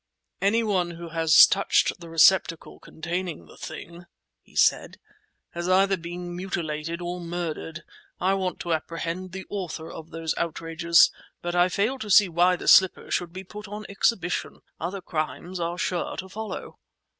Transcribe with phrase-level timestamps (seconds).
[0.41, 4.07] "Any one who has touched the receptacle containing the thing,"
[4.41, 4.97] he said,
[5.51, 7.83] "has either been mutilated or murdered.
[8.19, 11.11] I want to apprehend the authors of those outrages,
[11.43, 14.61] but I fail to see why the slipper should be put on exhibition.
[14.79, 16.79] Other crimes are sure to follow."